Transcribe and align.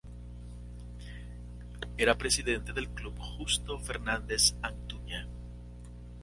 Era 1.95 2.17
presidente 2.17 2.73
del 2.73 2.89
club 2.89 3.13
Justo 3.19 3.77
Fernández 3.77 4.55
Antuña. 4.63 5.27